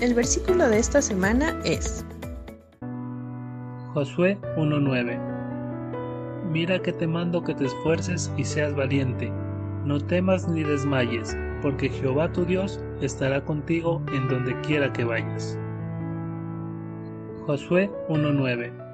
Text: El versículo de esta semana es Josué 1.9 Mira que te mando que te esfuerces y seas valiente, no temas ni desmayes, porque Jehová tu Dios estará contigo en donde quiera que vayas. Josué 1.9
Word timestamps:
El 0.00 0.14
versículo 0.14 0.68
de 0.68 0.78
esta 0.78 1.02
semana 1.02 1.60
es 1.64 2.04
Josué 3.94 4.38
1.9 4.56 5.18
Mira 6.52 6.80
que 6.80 6.92
te 6.92 7.04
mando 7.08 7.42
que 7.42 7.52
te 7.52 7.64
esfuerces 7.64 8.32
y 8.36 8.44
seas 8.44 8.76
valiente, 8.76 9.32
no 9.84 9.98
temas 9.98 10.46
ni 10.46 10.62
desmayes, 10.62 11.36
porque 11.62 11.88
Jehová 11.88 12.30
tu 12.30 12.44
Dios 12.44 12.80
estará 13.02 13.44
contigo 13.44 14.00
en 14.12 14.28
donde 14.28 14.58
quiera 14.60 14.92
que 14.92 15.02
vayas. 15.02 15.58
Josué 17.46 17.90
1.9 18.08 18.87